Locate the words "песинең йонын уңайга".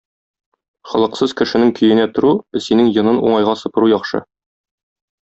2.57-3.53